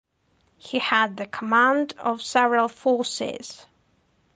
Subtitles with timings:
[0.57, 3.63] He had the command of several forces.